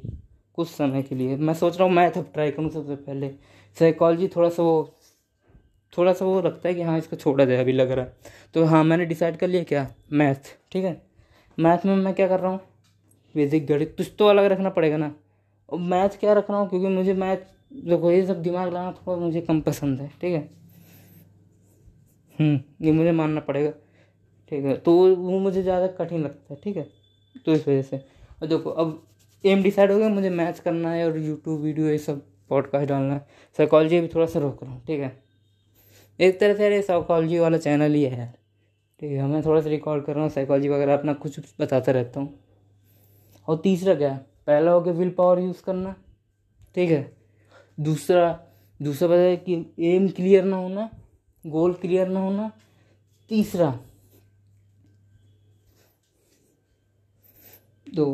कुछ 0.56 0.68
समय 0.70 1.04
के 1.04 1.16
लिए। 1.16 1.36
मैं 1.38 1.54
सोच 1.54 1.78
रहा 1.78 1.88
हूँ 1.88 1.94
मैथ 1.96 2.18
अब 2.18 2.30
ट्राई 2.34 2.52
करूँ 2.52 2.70
सबसे 2.70 2.96
पहले। 2.96 3.30
साइकोलॉजी 3.78 4.28
थोड़ा 4.28 4.50
सा 4.50 4.64
वो 4.64 4.94
थोड़ा 5.94 6.14
सा 6.14 6.26
वो 6.26 6.42
लगता 6.42 6.68
है 6.70 6.74
कि 6.76 6.82
हाँ 6.82 6.98
इसको 6.98 7.16
छोड़ा 7.16 7.46
जाए 7.46 7.58
अभी 7.58 7.72
लग 7.72 7.92
रहा 7.92 8.06
है। 8.06 8.16
तो 8.54 8.64
हाँ 8.66 8.84
मैंने 8.84 9.06
डिसाइड 9.06 9.38
कर 9.38 9.48
लिया 9.48 9.64
क्या? 9.64 9.88
मैथ 10.12 10.56
ठीक 10.72 10.84
है? 10.86 11.02
मैथ 11.58 11.86
में 11.86 11.96
मैं 11.96 12.14
क्या 12.14 12.28
कर 12.28 12.40
रहा 12.40 12.52
हूँ? 12.52 12.60
बेसिक 13.36 13.66
गणित 13.68 13.94
कुछ 13.98 14.12
तो 14.20 14.28
अलग 14.28 14.46
रखना 14.46 14.70
पड़ेगा 14.70 14.98
ना। 14.98 15.14
और 15.70 15.80
मैथ 15.80 16.20
क्या 16.20 16.34
रख 16.34 16.50
रहा 16.50 16.60
हूँ? 16.60 16.70
क्योंकि 16.70 16.88
मुझे 16.88 17.14
मैथ 17.14 17.38
देखो 17.86 18.12
ये 18.12 18.26
सब 18.26 18.42
दिमाग 18.42 18.74
लाना 18.74 18.92
थोड़ा 18.92 19.18
मुझे 19.18 19.42
कम 19.42 19.62
पसंद 19.62 20.02
है 20.02 20.12
ठीक 20.22 20.34
है? 20.34 20.50
हम्म, 22.40 22.60
ये 22.82 22.92
मुझे 22.92 23.12
मानना 23.12 23.40
पड़ेगा 23.42 23.72
ठीक 24.52 24.66
है? 24.66 24.76
तो 24.76 25.16
वो 25.16 25.40
मुझे 25.40 25.64
ज़्यादा 25.64 25.88
कठिन 25.96 26.24
लगता 26.24 26.54
है 26.54 26.60
ठीक 26.64 26.78
है? 26.78 26.88
तो 27.46 27.54
इस 27.54 27.68
वजह 27.68 27.82
से। 27.82 27.98
और 28.42 28.48
देखो, 28.48 28.70
अब 28.70 29.04
एम 29.44 29.64
डिसाइड 29.64 29.92
हो 29.92 29.98
गया, 30.00 30.10
मुझे 30.10 30.30
मैथ्स 30.30 30.60
करना 30.60 30.92
है 30.92 31.06
और 31.06 31.18
यूट्यूब 31.18 31.62
वीडियो 31.62 31.88
ये 31.88 31.98
सब 31.98 32.22
पॉडकास्ट 32.50 32.90
डालना 32.90 33.14
है। 33.14 33.26
साइकोलॉजी 33.58 34.00
भी 34.02 34.08
थोड़ा 34.08 34.26
सा 34.26 34.40
रोक 34.40 34.64
रहा 34.64 34.74
हूँ, 34.74 34.86
ठीक 34.86 35.00
है? 35.00 35.12
एक 36.20 36.40
तरह 36.40 36.54
से 36.54 36.66
अरे 36.66 36.82
साइकोलॉजी 36.82 37.40
वाला 37.40 37.58
चैनल 37.58 37.94
ही 37.94 38.04
है 38.04 38.18
यार। 38.18 38.34
ठीक 39.00 39.12
है, 39.12 39.28
मैं 39.28 39.44
थोड़ा 39.46 39.62
सा 39.62 39.70
रिकॉर्ड 39.70 40.04
कर 40.06 40.14
रहा 40.14 40.24
हूँ 40.24 40.32
साइकोलॉजी 40.32 40.70
वगैरह 40.70 40.94
अपना 40.94 41.14
कुछ 41.14 41.40
बताता 41.62 41.92
रहता 41.92 42.20
हूँ। 42.20 42.34
और 43.48 43.58
तीसरा 43.58 43.96
क्या 43.96 44.12
है? 44.12 44.18
पहला 44.48 44.72
हो 44.72 44.82
गया 44.82 44.94
विल 44.94 45.10
पावर 45.10 45.40
यूज़ 45.40 45.64
करना, 45.64 45.96
ठीक 46.76 46.90
है? 46.90 47.12
दूसरा 47.80 48.40
दूसरा 48.80 49.08
पता 49.08 49.18
है 49.18 49.36
कि 49.38 49.54
एम 49.80 50.08
क्लियर 50.08 50.44
ना 50.44 50.58
होना 50.58 50.90
गोल 51.46 51.74
क्लियर 51.74 52.08
ना 52.08 52.20
होना। 52.20 52.52
तीसरा 53.30 53.70
तो 57.98 58.06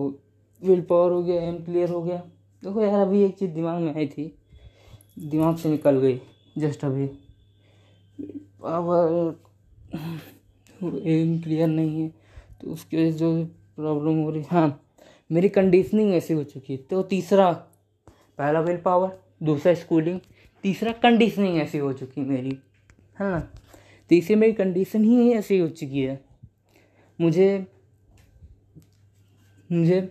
विल 0.62 0.82
पावर 0.82 1.12
हो 1.12 1.24
गया 1.24 1.42
एम 1.42 1.56
क्लियर 1.56 1.90
हो 1.90 2.02
गया। 2.04 2.18
देखो 2.64 2.82
यार, 2.82 3.00
अभी 3.00 3.24
एक 3.24 3.38
चीज़ 3.38 3.52
दिमाग 3.52 3.82
में 3.82 3.96
आई 3.96 4.08
थी। 4.08 4.36
दिमाग 5.20 5.58
से 5.58 5.70
निकल 5.70 6.00
गई 6.00 6.20
जस्ट 6.58 6.86
अभी। 6.86 7.08
पावर 8.62 9.36
एम 10.84 11.38
क्लियर 11.40 11.68
नहीं 11.68 12.02
है 12.02 12.12
तो 12.62 12.72
उसकी 12.72 12.98
वजह 12.98 13.12
से 13.12 13.18
जो 13.18 13.46
प्रॉब्लम 13.76 14.22
हो 14.24 14.30
रही 14.30 14.44
हाँ। 14.52 14.80
मेरी 15.32 15.50
कंडीशनिंग 15.50 16.14
ऐसी 16.14 16.34
हो 16.34 16.44
चुकी 16.44 16.74
है। 16.74 16.80
तो 16.82 17.02
तीसरा, 17.04 17.52
पहला 18.38 18.62
विल 18.62 18.78
पावर 18.78 19.18
दूसरा 19.44 19.74
स्कूलिंग 19.74 20.20
तीसरा 20.64 20.92
कंडीशनिंग 21.04 21.58
ऐसी 21.58 21.78
हो 21.78 21.92
चुकी 21.94 22.22
मेरी। 22.22 22.58
है 23.20 23.30
ना 23.32 23.40
तीसरी 24.10 24.36
मेरी 24.36 24.54
कंडीशन 24.54 25.04
ही 25.04 25.32
ऐसी 25.34 25.58
हो 25.60 25.68
चुकी 25.70 26.02
है। 26.02 26.24
मुझे 27.22 27.48
मुझे 29.70 30.02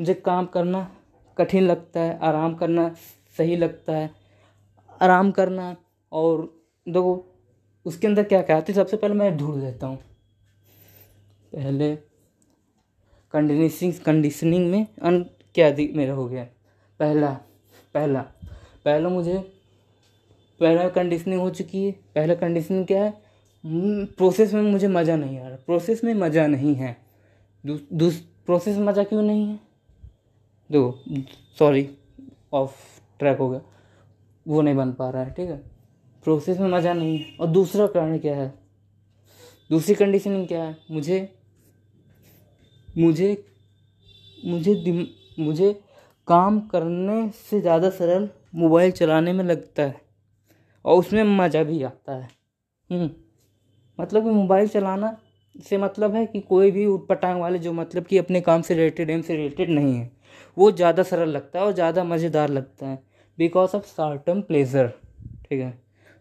मुझे 0.00 0.14
काम 0.14 0.46
करना 0.46 0.90
कठिन 1.36 1.62
लगता 1.62 2.00
है, 2.00 2.18
आराम 2.18 2.54
करना 2.54 2.88
सही 3.36 3.56
लगता 3.56 3.92
है। 3.92 4.10
आराम 5.02 5.30
करना 5.30 5.76
और 6.12 6.42
देखो, 6.86 7.24
उसके 7.86 8.06
अंदर 8.06 8.22
क्या 8.22 8.42
क्या 8.42 8.56
आती 8.56 8.72
है, 8.72 8.76
सबसे 8.76 8.96
पहले 8.96 9.14
मैं 9.14 9.36
ढूंढ 9.36 9.62
लेता 9.62 9.86
हूँ। 9.86 9.96
पहले 11.52 11.94
कंडीशनिंग 13.32 13.94
कंडीशनिंग 13.94 14.70
में 14.70 14.86
अन 15.02 15.22
क्या 15.54 15.74
मेरा 15.96 16.12
हो 16.14 16.26
गया। 16.28 16.44
पहला 17.00 17.30
पहला 17.94 18.20
पहला 18.84 19.08
मुझे, 19.08 19.38
पहला 20.60 20.88
कंडीशनिंग 20.88 21.40
हो 21.40 21.50
चुकी 21.50 21.84
है। 21.84 21.92
पहला 22.14 22.34
कंडीशनिंग 22.34 22.86
क्या 22.86 23.02
है? 23.04 23.12
प्रोसेस 24.16 24.54
में 24.54 24.62
मुझे 24.62 24.88
मज़ा 24.88 25.16
नहीं 25.16 25.38
आ 25.38 25.48
रहा। 25.48 25.56
प्रोसेस 25.56 26.04
में 26.04 26.12
मज़ा 26.14 26.46
नहीं 26.46 26.74
है। 26.74 26.96
दूस 27.64 27.80
दूस 27.92 28.22
प्रोसेस 28.48 28.76
मज़ा 28.78 29.02
क्यों 29.04 29.22
नहीं 29.22 29.46
है? 29.46 29.58
देखो 30.70 31.24
सॉरी 31.58 31.88
ऑफ़ 32.52 32.76
ट्रैक 33.18 33.38
हो 33.38 33.48
गया। 33.50 33.60
वो 34.46 34.62
नहीं 34.62 34.74
बन 34.74 34.92
पा 34.92 35.08
रहा 35.10 35.22
है 35.22 35.30
ठीक 35.30 35.48
है? 35.50 35.56
प्रोसेस 36.24 36.58
में 36.58 36.68
मज़ा 36.68 36.92
नहीं 36.92 37.18
है। 37.18 37.36
और 37.40 37.46
दूसरा 37.48 37.86
कारण 37.86 38.18
क्या 38.18 38.36
है? 38.36 38.52
दूसरी 39.70 39.94
कंडीशन 39.94 40.44
क्या 40.46 40.62
है? 40.62 40.76
मुझे 40.90 41.28
मुझे 42.88 43.44
मुझे 44.38 44.74
मुझे 45.38 45.72
काम 46.28 46.60
करने 46.68 47.28
से 47.40 47.60
ज़्यादा 47.60 47.90
सरल 47.90 48.28
मोबाइल 48.54 48.90
चलाने 48.92 49.32
में 49.32 49.44
लगता 49.44 49.82
है। 49.82 50.00
और 50.84 50.98
उसमें 50.98 51.22
मज़ा 51.24 51.62
भी 51.62 51.82
आता 51.82 52.14
है। 52.14 52.28
हम्म, 52.90 53.10
मतलब 53.98 54.24
कि 54.24 54.30
मोबाइल 54.30 54.68
चलाना 54.68 55.16
से 55.56 55.78
मतलब 55.78 56.14
है 56.14 56.24
कि 56.26 56.40
कोई 56.40 56.70
भी 56.70 56.84
उटपटांग 56.86 57.40
वाले 57.40 57.58
जो 57.58 57.72
मतलब 57.72 58.06
कि 58.06 58.18
अपने 58.18 58.40
काम 58.40 58.62
से 58.62 58.74
रिलेटेड 58.74 59.10
एम 59.10 59.22
से 59.22 59.36
रिलेटेड 59.36 59.70
नहीं 59.70 59.94
है। 59.96 60.10
वो 60.56 60.70
ज़्यादा 60.72 61.02
सरल 61.02 61.28
लगता 61.28 61.58
है 61.58 61.64
और 61.64 61.72
ज़्यादा 61.72 62.04
मज़ेदार 62.04 62.48
लगता 62.50 62.86
है। 62.86 63.02
Because 63.38 63.76
of 63.76 63.86
short 63.86 64.24
term 64.26 64.40
pleasure 64.42 64.88
ठीक 65.44 65.60
है? 65.60 65.72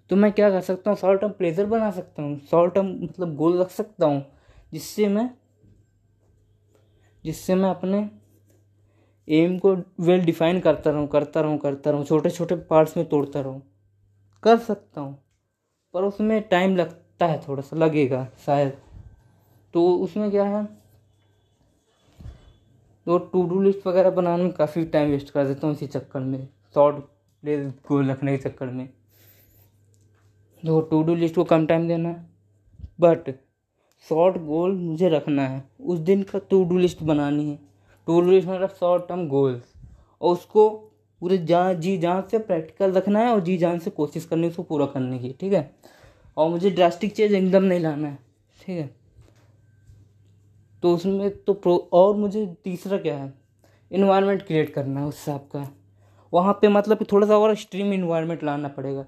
तो 0.09 0.15
मैं 0.15 0.31
क्या 0.31 0.49
कर 0.49 0.61
सकता 0.61 0.89
हूँ? 0.89 0.97
शॉर्ट 0.97 1.21
टर्म 1.21 1.31
प्लेजर 1.31 1.65
बना 1.65 1.89
सकता 1.91 2.23
हूँ। 2.23 2.39
शॉर्ट 2.51 2.73
टर्म 2.73 2.87
मतलब 3.03 3.35
गोल 3.35 3.59
रख 3.61 3.69
सकता 3.71 4.05
हूँ, 4.05 4.23
जिससे 4.73 5.07
मैं 5.07 5.29
जिससे 7.23 7.55
मैं 7.55 7.69
अपने 7.69 8.09
एम 9.27 9.57
को 9.59 9.75
वेल 9.99 10.25
डिफाइन 10.25 10.59
करता 10.59 10.91
रहूँ 10.91 11.07
करता 11.07 11.41
रहूँ 11.41 11.57
करता 11.57 11.91
रहूँ। 11.91 12.05
छोटे 12.05 12.29
छोटे 12.29 12.55
पार्ट्स 12.55 12.97
में 12.97 13.05
तोड़ता 13.09 13.41
रहूँ। 13.41 13.61
कर 14.43 14.57
सकता 14.59 15.01
हूँ, 15.01 15.17
पर 15.93 16.03
उसमें 16.03 16.41
टाइम 16.41 16.75
लगता 16.75 17.25
है, 17.25 17.41
थोड़ा 17.47 17.61
सा 17.61 17.77
लगेगा, 17.77 18.27
शायद। 18.45 18.77
तो 19.73 19.85
उसमें 19.95 20.29
क्या 20.31 20.43
है? 20.45 20.63
तो 23.07 23.17
टू 23.17 23.43
डू 23.47 23.61
लिस्ट 23.61 23.87
वगैरह 23.87 24.09
बनाने 24.09 24.43
में 24.43 24.51
काफ़ी 24.53 24.83
टाइम 24.85 25.09
वेस्ट 25.11 25.29
कर 25.29 25.47
देता 25.47 25.67
हूँ 25.67 25.75
इसी 25.75 25.87
चक्कर 25.87 26.19
में। 26.19 26.47
शॉर्ट 26.75 26.95
गोल 27.87 28.09
रखने 28.09 28.37
के 28.37 28.49
चक्कर 28.49 28.67
में। 28.67 28.87
तो 30.63 30.79
टू 30.81 31.01
डू 31.03 31.15
लिस्ट 31.15 31.35
को 31.35 31.43
कम 31.43 31.65
टाइम 31.65 31.87
देना। 31.87 32.09
है 32.09 32.25
बट 33.01 33.29
शॉर्ट 34.07 34.37
गोल 34.37 34.75
मुझे 34.75 35.09
रखना 35.09 35.47
है। 35.47 35.63
उस 35.79 35.99
दिन 35.99 36.23
का 36.23 36.39
टू 36.49 36.63
डू 36.65 36.77
लिस्ट 36.77 37.03
बनानी 37.03 37.49
है। 37.49 37.59
टू 38.07 38.21
डू 38.21 38.31
लिस्ट 38.31 38.47
मतलब 38.47 38.69
शॉर्ट 38.79 39.07
टर्म 39.07 39.27
गोल्स 39.27 39.73
और 40.21 40.33
उसको 40.33 40.69
पूरे 41.21 41.37
जान 41.37 41.79
जी 41.79 41.97
जान 41.97 42.21
से 42.31 42.39
प्रैक्टिकल 42.39 42.91
रखना 42.91 43.19
है 43.19 43.33
और 43.33 43.39
जी 43.39 43.57
जान 43.57 43.79
से 43.79 43.89
कोशिश 43.89 44.25
करनी 44.25 44.43
है 44.43 44.49
उसको 44.49 44.63
पूरा 44.63 44.85
करने 44.85 45.19
की, 45.19 45.35
ठीक 45.39 45.53
है? 45.53 45.71
और 46.37 46.49
मुझे 46.49 46.69
ड्रास्टिक 46.69 47.15
चेंज 47.15 47.33
एकदम 47.33 47.63
नहीं 47.63 47.79
लाना 47.79 48.07
है, 48.07 48.17
ठीक 48.61 48.79
है? 48.79 48.89
तो 50.83 50.93
उसमें 50.95 51.29
तो 51.43 51.53
प्रो 51.53 51.75
और 51.93 52.15
मुझे 52.15 52.45
तीसरा 52.63 52.97
क्या 52.97 53.17
है? 53.17 53.33
इन्वायरमेंट 53.91 54.41
क्रिएट 54.41 54.73
करना 54.73 54.99
है 54.99 55.05
उस 55.05 55.17
हिसाब 55.17 55.39
का। 55.55 55.67
वहाँ 56.33 56.53
पे 56.53 56.67
मतलब 56.67 56.97
कि 56.97 57.05
थोड़ा 57.11 57.27
सा 57.27 57.37
और 57.37 57.51
एक्सट्रीम 57.51 57.93
इन्वायरमेंट 57.93 58.43
लाना 58.43 58.67
पड़ेगा। 58.67 59.05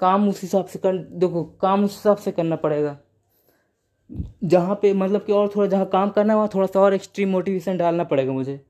काम 0.00 0.28
उस 0.28 0.42
हिसाब 0.42 0.66
से 0.66 0.78
कर, 0.78 0.96
देखो, 0.96 1.44
काम 1.44 1.84
उस 1.84 1.96
हिसाब 1.96 2.16
से 2.16 2.32
करना 2.32 2.56
पड़ेगा। 2.56 2.96
जहाँ 4.44 4.74
पे 4.82 4.92
मतलब 4.92 5.24
कि 5.24 5.32
और 5.32 5.48
थोड़ा, 5.56 5.66
जहाँ 5.66 5.86
काम 5.86 6.10
करना 6.10 6.32
है, 6.32 6.36
वहाँ 6.36 6.50
थोड़ा 6.54 6.66
सा 6.66 6.80
और 6.80 6.94
एक्सट्रीम 6.94 7.30
मोटिवेशन 7.30 7.76
डालना 7.76 8.04
पड़ेगा 8.04 8.32
मुझे। 8.32 8.60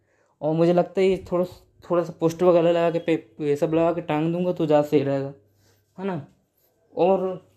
और 0.41 0.55
मुझे 0.55 0.73
लगता 0.73 1.01
है 1.01 1.07
ये 1.07 1.25
थोड़ा 1.33 1.45
थोड़ा 1.91 2.03
सा 2.03 2.13
पोस्टर 2.21 2.47
वगैरह 2.47 2.73
लगा 2.73 2.91
के, 2.91 2.99
पे, 2.99 3.13
ये 3.41 3.57
सब 3.57 3.75
लगा 3.75 3.93
के 3.93 4.01
टांग 4.01 4.33
दूँगा 4.33 4.53
तो 4.53 4.67
ज़्यादा 4.67 4.89
सही 4.89 5.03
रहेगा। 5.03 5.33
है 5.99 6.07
ना? 6.07 6.27
और 6.97 7.50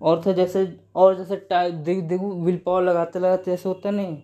और 0.00 0.22
था 0.26 0.32
जैसे, 0.32 0.66
और 0.96 1.16
जैसे 1.16 1.36
देख, 1.52 2.02
देखो 2.02 2.32
विल 2.36 2.56
पावर 2.66 2.82
लगाते 2.82 3.18
लगाते 3.18 3.50
जैसे 3.50 3.68
होता 3.68 3.90
नहीं। 3.90 4.16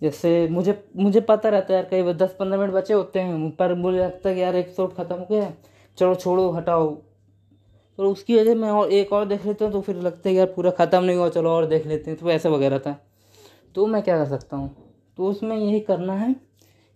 जैसे 0.00 0.46
मुझे 0.50 0.82
मुझे 0.96 1.20
पता 1.22 1.48
रहता 1.48 1.72
है 1.74 1.80
यार, 1.80 1.88
कई 1.90 2.02
बार 2.02 2.14
दस 2.16 2.36
पंद्रह 2.40 2.58
मिनट 2.58 2.72
बचे 2.72 2.94
होते 2.94 3.20
हैं, 3.20 3.50
पर 3.52 3.74
मुझे 3.76 3.98
लगता 3.98 4.28
है 4.28 4.34
कि 4.34 4.40
यार 4.42 4.56
एक 4.56 4.74
शॉट 4.76 4.94
ख़त्म 4.96 5.16
हो 5.16 5.26
गया 5.30 5.52
चलो 5.98 6.14
छोड़ो, 6.16 6.50
हटाओ। 6.52 6.94
तो 7.98 8.10
उसकी 8.10 8.36
वजह 8.36 8.54
मैं 8.54 8.70
और, 8.70 8.90
एक 8.90 9.12
और 9.12 9.24
देख 9.26 9.46
लेता 9.46 9.64
हूँ 9.64 9.72
तो 9.72 9.80
फिर 9.80 9.96
लगता 9.98 10.28
है 10.28 10.34
यार 10.34 10.46
पूरा 10.48 10.70
ख़त्म 10.72 11.02
नहीं 11.04 11.16
हुआ, 11.16 11.28
चलो 11.30 11.50
और 11.50 11.66
देख 11.66 11.86
लेते 11.86 12.10
हैं 12.10 12.20
तो 12.20 12.30
ऐसा 12.30 12.48
वगैरह 12.48 12.78
था। 12.78 12.96
तो 13.74 13.86
मैं 13.86 14.02
क्या 14.02 14.16
कर 14.18 14.28
सकता 14.28 14.56
हूँ? 14.56 14.74
तो 15.18 15.26
उसमें 15.26 15.56
यही 15.56 15.80
करना 15.80 16.14
है 16.14 16.32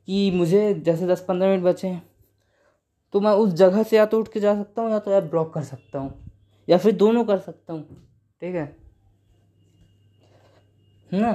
कि 0.09 0.31
मुझे 0.31 0.73
जैसे 0.77 1.07
दस 1.07 1.25
पंद्रह 1.29 1.49
मिनट 1.49 1.63
बचे 1.65 1.89
हैं 1.89 2.03
तो 3.15 3.21
मैं 3.21 3.31
उस 3.33 3.53
जगह 3.55 3.83
से 3.83 3.97
या 3.97 4.05
तो 4.07 4.19
उठ 4.21 4.29
के 4.29 4.41
जा 4.41 4.55
सकता 4.55 4.83
हूँ, 4.83 4.91
या 4.91 4.99
तो 4.99 5.13
ऐप 5.13 5.25
ब्लॉक 5.25 5.53
कर 5.55 5.63
सकता 5.63 5.99
हूँ। 5.99 6.32
या 6.73 6.79
फिर 6.79 6.93
दोनों 6.93 7.25
कर 7.25 7.39
सकता 7.39 7.73
हूँ। 7.73 7.83
ठीक 8.41 8.55
है? 8.55 8.77
ना? 11.11 11.33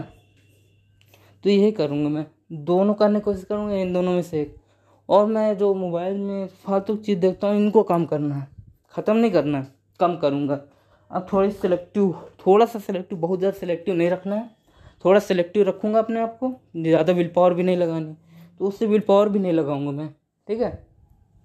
तो 1.44 1.50
यही 1.50 1.72
करूँगा 1.72 2.10
मैं। 2.10 2.26
दोनों 2.52 2.94
करने 2.94 3.20
की 3.20 3.24
कोशिश 3.24 3.44
करूँगा, 3.44 3.76
इन 3.76 3.94
दोनों 3.94 4.12
में 4.12 4.22
से 4.22 4.42
एक। 4.42 4.56
और 5.10 5.26
मैं 5.26 5.58
जो 5.58 5.74
मोबाइल 5.74 6.18
में 6.18 6.48
फालतू 6.48 6.96
चीज़ 6.96 7.20
देखता 7.20 7.48
हूँ, 7.48 7.58
इनको 7.58 7.84
कम 7.84 8.06
करना 8.06 8.36
है। 8.36 8.48
ख़त्म 8.94 9.16
नहीं 9.16 9.32
करना 9.32 9.58
है, 9.58 9.68
कम 10.00 10.18
करूँगा। 10.18 10.62
अब 11.12 11.28
थोड़ी 11.34 11.52
सिलेक्टिव 11.52 12.12
थोड़ा 12.48 12.66
सा 12.66 12.80
सिलेक्टिव 12.80 13.20
बहुत 13.20 13.40
ज़्यादा 13.40 13.58
सिलेक्टिव 13.58 13.96
नहीं 13.96 14.10
रखना 14.10 14.36
है। 14.36 14.50
थोड़ा 15.06 15.20
सिलेक्टिव 15.20 15.64
रखूँगा 15.64 16.00
अपने 16.00 16.22
आप 16.22 16.38
को, 16.40 16.54
ज़्यादा 16.78 17.14
विल 17.14 17.32
पावर 17.36 17.54
भी 17.54 17.64
नहीं 17.64 17.78
लगानी। 17.78 18.16
तो 18.60 18.66
उससे 18.66 18.86
विल 18.86 19.00
पावर 19.00 19.30
भी 19.30 19.40
नहीं 19.40 19.54
लगाऊँगा 19.54 19.92
मैं। 19.92 20.10
ठीक 20.48 20.62
है? 20.62 20.88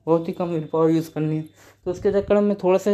बहुत 0.07 0.29
ही 0.29 0.33
कम 0.33 0.49
विल 0.49 0.69
पावर 0.73 0.91
यूज़ 0.91 1.11
करनी 1.11 1.37
है। 1.37 1.45
तो 1.85 1.91
उसके 1.91 2.13
चक्कर 2.13 2.41
में 2.41 2.57
थोड़ा 2.57 2.79
सा 2.79 2.91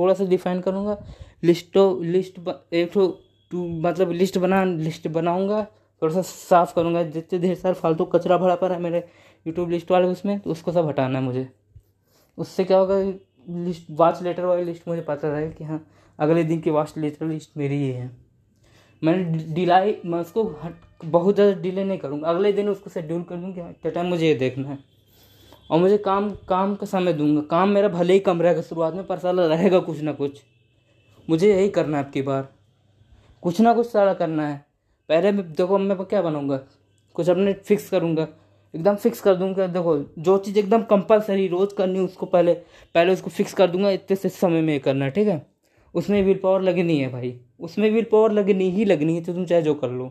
थोड़ा 0.00 0.14
सा 0.14 0.24
डिफाइन 0.26 0.60
करूँगा। 0.60 0.96
लिस्टो 1.42 1.82
लिस्ट 2.02 2.38
एक 2.74 2.92
तो 2.92 3.06
टू 3.50 3.66
मतलब 3.80 4.10
लिस्ट 4.12 4.38
बना 4.38 4.62
लिस्ट 4.64 5.08
बनाऊँगा, 5.10 5.62
थोड़ा 6.02 6.12
सा 6.14 6.22
साफ़ 6.22 6.74
करूँगा, 6.74 7.02
जितने 7.04 7.38
ढेर 7.38 7.54
सारा 7.56 7.74
फालतू 7.74 8.04
कचरा 8.06 8.36
भरा 8.38 8.54
पड़ा 8.56 8.74
है 8.74 8.80
मेरे 8.80 9.04
यूट्यूब 9.46 9.70
लिस्ट 9.70 9.90
वाले 9.90 10.06
उसमें 10.08 10.38
तो 10.40 10.50
उसको 10.50 10.72
सब 10.72 10.88
हटाना 10.88 11.18
है 11.18 11.24
मुझे। 11.24 11.48
उससे 12.38 12.64
क्या 12.64 12.78
होगा 12.78 12.98
लिस्ट 13.58 13.86
वाच 13.92 14.22
लेटर 14.22 14.44
वाली 14.44 14.64
लिस्ट 14.64 14.88
मुझे 14.88 15.02
पता 15.02 15.28
रहे 15.28 15.50
कि 15.50 15.64
हाँ 15.64 15.84
अगले 16.18 16.44
दिन 16.44 16.60
की 16.60 16.70
वाच 16.70 16.94
लेटर 16.98 17.26
लिस्ट 17.26 17.56
मेरी 17.56 17.76
ही 17.76 17.90
है। 17.90 18.10
मैंने 19.02 19.54
डिलाई 19.54 19.96
मैं 20.04 20.18
उसको 20.20 20.44
हट, 20.62 20.74
बहुत 21.04 21.34
ज़्यादा 21.34 21.60
डिले 21.60 21.84
नहीं 21.84 21.98
करूँगा। 21.98 22.28
अगले 22.28 22.52
दिन 22.52 22.68
उसको 22.68 22.90
शेड्यूल 22.90 23.22
कर 23.22 23.36
दूँगी 23.36 23.60
क्या 23.72 23.90
टाइम 23.90 24.06
मुझे 24.06 24.26
ये 24.26 24.34
देखना 24.36 24.68
है। 24.68 24.78
और 25.70 25.80
मुझे 25.80 25.98
काम 25.98 26.30
काम 26.48 26.74
का 26.74 26.86
समय 26.86 27.12
दूँगा। 27.12 27.40
काम 27.40 27.68
मेरा 27.68 27.88
भले 27.88 28.12
ही 28.12 28.20
कम 28.20 28.42
रहेगा 28.42 28.62
शुरुआत 28.62 28.94
में 28.94 29.06
पर 29.06 29.18
साला 29.18 29.46
रहेगा 29.46 29.78
कुछ 29.78 30.00
ना 30.00 30.12
कुछ। 30.12 30.40
मुझे 31.30 31.54
यही 31.54 31.68
करना 31.68 31.98
है 31.98 32.04
आपकी 32.04 32.22
बार। 32.22 32.48
कुछ 33.42 33.60
ना 33.60 33.74
कुछ 33.74 33.86
सारा 33.86 34.14
करना 34.14 34.48
है। 34.48 34.66
पहले 35.08 35.32
मैं, 35.32 35.52
देखो, 35.52 35.78
मैं 35.78 35.98
क्या 35.98 36.22
बनाऊँगा 36.22 36.56
कुछ 37.14 37.30
अपने 37.30 37.52
फिक्स 37.52 37.88
करूँगा। 37.90 38.28
एकदम 38.74 38.94
फिक्स 38.94 39.20
कर 39.20 39.34
दूँगा। 39.34 39.66
देखो, 39.66 39.96
जो 40.18 40.38
चीज़ 40.38 40.58
एकदम 40.58 40.82
कंपलसरी 40.82 41.46
रोज़ 41.48 41.74
करनी 41.74 41.98
उसको 41.98 42.26
पहले 42.26 42.54
पहले 42.94 43.12
उसको 43.12 43.30
फिक्स 43.30 43.54
कर 43.54 43.70
दूँगा। 43.70 43.90
इतने 43.90 44.16
से 44.16 44.28
समय 44.28 44.60
में 44.60 44.80
करना 44.80 45.04
है, 45.04 45.10
ठीक 45.10 45.28
है? 45.28 45.46
उसमें 45.94 46.22
विल 46.22 46.38
पावर 46.42 46.60
लगनी 46.60 46.98
है 46.98 47.08
भाई। 47.12 47.40
उसमें 47.60 47.90
विल 47.90 48.04
पावर 48.04 48.32
लगनी 48.32 48.70
ही 48.70 48.84
लगनी 48.84 49.14
है 49.14 49.22
तो 49.24 49.32
तुम 49.32 49.44
चाहे 49.44 49.62
जो 49.62 49.74
कर 49.74 49.90
लो। 49.90 50.08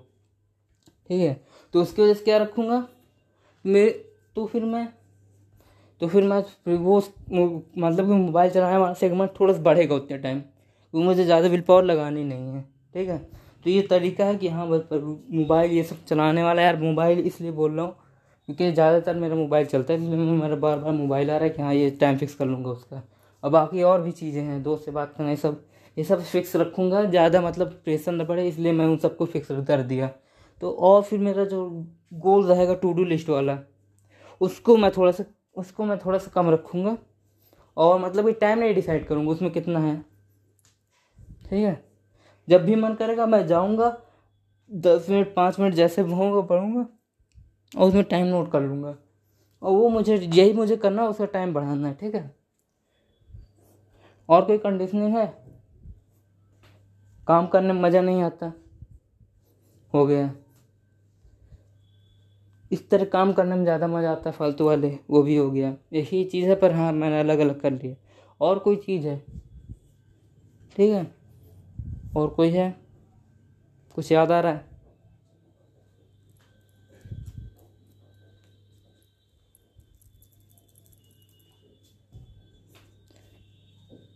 ठीक 1.10 1.22
है? 1.22 1.46
तो 1.74 1.82
उसकी 1.82 2.01
वजह 2.01 2.13
से 2.13 2.24
क्या 2.24 2.38
रखूँगा? 2.38 2.88
मैं 3.66 3.92
तो 4.36 4.46
फिर 4.46 4.63
मैं 4.63 4.88
तो 6.01 6.08
फिर 6.08 6.24
मैं 6.24 6.39
वो 6.77 6.98
मतलब 7.77 8.06
कि 8.06 8.12
मोबाइल 8.12 8.51
चलाने 8.51 8.77
वाला 8.77 8.94
सेगमेंट 8.96 9.32
थोड़ा 9.39 9.53
सा 9.53 9.62
बढ़ेगा 9.62 9.96
उतने 9.96 10.18
टाइम 10.18 10.39
क्योंकि 10.39 11.06
मुझे 11.06 11.25
ज़्यादा 11.25 11.48
विल 11.48 11.62
पावर 11.62 11.84
लगानी 11.84 12.24
नहीं 12.24 12.53
है, 12.53 12.62
ठीक 12.96 13.10
है? 13.10 13.18
तो 13.65 13.70
ये 13.70 13.82
तरीका 13.89 14.25
है 14.25 14.36
कि 14.36 14.48
हाँ 14.50 14.68
बस 14.70 14.82
मोबाइल 14.94 15.72
ये 15.72 15.84
सब 15.84 16.03
चलाने 16.06 16.44
वाला 16.44 16.62
यार, 16.62 16.77
मोबाइल 16.77 17.20
इसलिए 17.20 17.51
बोल 17.51 17.72
रहा 17.72 17.86
हूँ 17.86 17.96
क्योंकि 18.50 18.72
ज़्यादातर 18.72 19.15
मेरा 19.15 19.36
मोबाइल 19.36 19.65
चलता 19.68 19.94
है, 19.94 20.00
इसलिए 20.00 20.18
मेरा 20.18 20.56
बार 20.58 20.77
बार 20.79 20.94
मोबाइल 20.94 21.32
आ 21.32 21.36
रहा 21.36 21.44
है 21.44 21.50
कि 21.50 21.62
हाँ 21.62 21.74
ये 21.74 21.89
टाइम 21.91 22.18
फिक्स 22.18 22.36
कर 22.36 22.46
लूँगा 22.46 22.70
उसका। 22.70 23.01
और 23.44 23.50
बाकी 23.51 23.84
और 23.84 24.01
भी 24.01 24.12
चीज़ें 24.12 24.41
हैं, 24.41 24.62
दोस्त 24.63 24.86
से 24.86 24.91
बात 24.91 25.13
करना, 25.18 25.29
ये 25.29 25.36
सब 25.38 25.62
ये 25.98 26.03
सब 26.03 26.22
फिक्स 26.24 26.56
रखूँगा। 26.56 27.03
ज़्यादा 27.06 27.41
मतलब 27.41 27.68
प्रेशर 27.86 28.12
न 28.12 28.25
पड़े, 28.25 28.48
इसलिए 28.48 28.72
मैं 28.72 28.86
उन 28.86 28.98
सबको 28.98 29.25
फिक्स 29.25 29.48
कर 29.68 29.82
दिया। 29.84 30.08
तो 30.62 30.72
और 30.72 31.01
फिर 31.03 31.20
मेरा 31.20 31.46
जो 31.46 31.70
गोल 32.15 32.46
रहेगा 32.46 32.74
टू 32.75 32.94
डू 32.94 33.03
लिस्ट 33.06 33.29
वाला, 33.29 33.58
उसको 34.41 34.77
मैं 34.77 34.91
थोड़ा 34.91 35.12
सा 35.12 35.24
उसको 35.56 35.86
मैं 35.86 35.98
थोड़ा 36.00 36.18
सा 36.18 36.32
कम 36.32 36.50
रखूँगा 36.50 36.98
और 37.77 38.00
मतलब 38.00 38.25
कि 38.25 38.34
टाइम 38.34 38.60
नहीं 38.60 38.74
डिसाइड 38.74 39.08
करूँगा 39.08 39.32
उसमें 39.32 39.51
कितना 39.51 39.79
है। 39.79 40.06
ठीक 41.44 41.65
है? 41.65 41.86
जब 42.50 42.65
भी 42.65 42.75
मन 42.75 42.94
करेगा 42.94 43.25
मैं 43.25 43.48
जाऊँगा, 43.48 44.01
दस 44.74 45.10
मिनट, 45.10 45.36
पाँच 45.36 45.60
मिनट 45.60 45.74
जैसे 45.74 46.01
होगा 46.01 46.41
पढ़ूँगा 46.41 46.88
और 47.77 47.88
उसमें 47.88 48.03
टाइम 48.03 48.27
नोट 48.27 48.51
कर 48.51 48.62
लूँगा। 48.62 48.96
और 49.63 49.72
वो 49.72 49.89
मुझे, 49.89 50.15
यही 50.15 50.53
मुझे 50.53 50.77
करना 50.77 51.01
है 51.01 51.08
उसका 51.08 51.25
टाइम 51.25 51.53
बढ़ाना 51.53 51.88
है, 51.88 51.94
ठीक 51.94 52.15
है? 52.15 52.36
और 54.29 54.46
कोई 54.46 54.58
कंडीशनिंग 54.58 55.18
है? 55.18 55.44
काम 57.27 57.48
करने 57.48 57.74
में 57.74 57.82
मज़ा 57.82 58.01
नहीं 58.01 58.24
आता? 58.24 58.53
हो 59.94 60.06
गया। 60.06 60.36
इस 62.71 62.89
तरह 62.89 63.05
काम 63.05 63.33
करने 63.33 63.55
में 63.55 63.63
ज़्यादा 63.63 63.88
मज़ा 63.88 64.11
आता 64.11 64.29
है, 64.29 64.35
फालतू 64.35 64.65
वाले, 64.65 64.99
वो 65.09 65.23
भी 65.23 65.35
हो 65.35 65.51
गया। 65.51 65.75
यही 65.93 66.23
चीज़ 66.23 66.49
है, 66.49 66.55
पर 66.55 66.71
हाँ 66.71 66.91
मैंने 66.93 67.19
अलग 67.19 67.39
अलग 67.39 67.61
कर 67.61 67.71
लिया। 67.71 67.95
और 68.41 68.59
कोई 68.59 68.75
चीज़ 68.75 69.07
है? 69.07 69.17
ठीक 70.75 70.91
है? 70.91 71.11
और 72.17 72.27
कोई 72.27 72.49
है? 72.49 72.75
कुछ 73.95 74.11
याद 74.11 74.31
आ 74.31 74.39
रहा 74.39 74.51
है? 74.51 74.67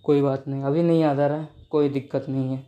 कोई 0.05 0.21
बात 0.21 0.47
नहीं, 0.47 0.63
अभी 0.63 0.83
नहीं 0.83 1.01
याद 1.01 1.19
आ 1.19 1.27
रहा 1.27 1.37
है, 1.37 1.49
कोई 1.69 1.89
दिक्कत 1.89 2.25
नहीं 2.29 2.49
है। 2.49 2.67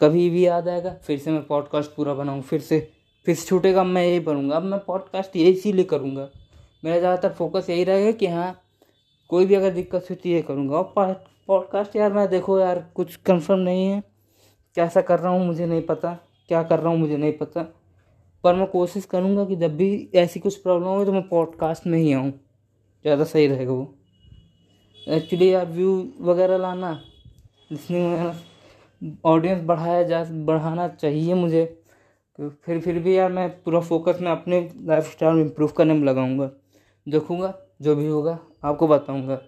कभी 0.00 0.30
भी 0.30 0.46
याद 0.46 0.68
आएगा, 0.68 0.94
फिर 0.94 1.18
से 1.18 1.30
मैं 1.30 1.46
पॉडकास्ट 1.46 1.90
पूरा 1.90 2.14
बनाऊँ, 2.14 2.42
फिर 2.42 2.60
से। 2.60 2.97
फिर 3.28 3.36
से 3.36 3.46
छूटेगा, 3.46 3.82
मैं 3.84 4.02
यही 4.04 4.20
करूँगा 4.24 4.56
अब 4.56 4.62
मैं 4.62 4.78
पॉडकास्ट 4.84 5.34
यही 5.36 5.50
इसीलिए 5.50 5.84
करूँगा। 5.84 6.28
मेरा 6.84 6.98
ज़्यादातर 6.98 7.32
फोकस 7.34 7.66
यही 7.70 7.82
रहेगा 7.84 8.10
कि 8.12 8.26
हाँ 8.26 8.60
कोई 9.30 9.46
भी 9.46 9.54
अगर 9.54 9.70
दिक्कत 9.70 10.06
हुई 10.10 10.16
तो 10.16 10.28
ये 10.28 10.40
करूँगा। 10.42 10.76
और 10.76 11.12
पॉडकास्ट 11.48 11.96
यार, 11.96 12.12
मैं 12.12 12.28
देखो 12.28 12.58
यार, 12.60 12.78
कुछ 12.94 13.16
कंफर्म 13.16 13.58
नहीं 13.58 13.84
है। 13.86 14.02
कैसा 14.76 15.00
कर 15.00 15.18
रहा 15.18 15.32
हूँ 15.32 15.44
मुझे 15.46 15.66
नहीं 15.66 15.82
पता। 15.82 16.12
क्या 16.50 16.62
कर 16.62 16.78
रहा 16.78 16.92
हूँ 16.92 16.98
मुझे 16.98 17.16
नहीं 17.16 17.32
पता। 17.32 17.62
पर 18.44 18.54
मैं 18.54 18.66
कोशिश 18.66 19.04
करूँगा 19.04 19.44
कि 19.44 19.56
जब 19.56 19.76
भी 19.76 20.08
ऐसी 20.14 20.40
कुछ 20.40 20.56
प्रॉब्लम 20.56 20.86
हो 20.86 21.04
तो 21.04 21.12
मैं 21.12 21.22
पॉडकास्ट 21.28 21.86
में 21.86 21.98
ही 21.98 22.12
आऊँ। 22.12 22.30
ज़्यादा 22.30 23.24
सही 23.24 23.46
रहेगा 23.46 23.72
वो। 23.72 23.94
एक्चुअली 25.06 25.52
यार 25.52 25.66
व्यू 25.66 25.92
वगैरह 26.20 26.58
लाना 26.58 27.00
जिसमें 27.70 28.32
ऑडियंस 29.24 29.62
बढ़ाया 29.64 30.02
जा, 30.02 30.24
बढ़ाना 30.24 30.88
चाहिए 30.90 31.34
मुझे। 31.34 31.64
तो 32.38 32.48
फिर 32.64 32.80
फिर 32.80 32.98
भी 32.98 33.16
यार 33.16 33.32
मैं 33.32 33.48
पूरा 33.62 33.80
फोकस 33.80 34.18
मैं 34.22 34.30
अपने 34.32 34.60
लाइफ 34.80 35.10
स्टाइल 35.12 35.34
में 35.34 35.42
इम्प्रूव 35.42 35.70
करने 35.76 35.94
में 35.94 36.06
लगाऊँगा। 36.06 36.50
देखूँगा, 37.06 37.54
जो 37.82 37.94
भी 37.96 38.06
होगा, 38.06 38.38
आपको 38.64 38.88
बताऊँगा। 38.88 39.40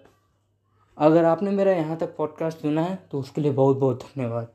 अगर 0.97 1.25
आपने 1.25 1.51
मेरा 1.51 1.71
यहाँ 1.71 1.97
तक 1.97 2.15
पॉडकास्ट 2.17 2.61
सुना 2.61 2.81
है 2.81 2.95
तो 3.11 3.19
उसके 3.19 3.41
लिए 3.41 3.51
बहुत 3.51 3.77
बहुत 3.77 4.03
धन्यवाद। 4.03 4.47